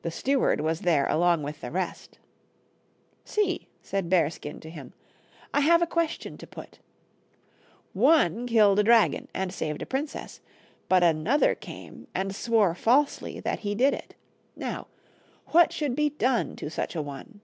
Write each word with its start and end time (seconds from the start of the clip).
The 0.00 0.10
steward 0.10 0.62
was 0.62 0.80
there 0.80 1.06
along 1.06 1.42
with 1.42 1.60
the 1.60 1.70
rest. 1.70 2.18
"See," 3.26 3.68
said 3.82 4.08
Bearskin 4.08 4.58
to 4.60 4.70
him," 4.70 4.94
I 5.52 5.60
have 5.60 5.82
a 5.82 5.86
question 5.86 6.38
to 6.38 6.46
put. 6.46 6.78
One 7.92 8.46
killed 8.46 8.78
a 8.78 8.82
dragon 8.82 9.28
and 9.34 9.52
saved 9.52 9.82
a 9.82 9.86
princess, 9.86 10.40
but 10.88 11.02
another 11.02 11.54
came 11.54 12.06
and 12.14 12.34
swore 12.34 12.74
falsely 12.74 13.38
that 13.40 13.58
he 13.58 13.74
did 13.74 13.92
it. 13.92 14.14
Now, 14.56 14.86
what 15.48 15.74
should 15.74 15.94
be 15.94 16.08
done 16.08 16.56
to 16.56 16.70
such 16.70 16.96
a 16.96 17.02
one 17.02 17.42